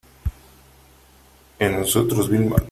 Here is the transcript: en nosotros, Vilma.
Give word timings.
en 1.59 1.79
nosotros, 1.79 2.27
Vilma. 2.27 2.55